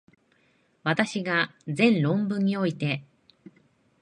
[0.83, 3.03] 私が前論文において、